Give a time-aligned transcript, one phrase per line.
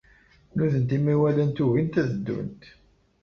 [0.55, 2.61] Nutenti mi walant ugint ad ddunt.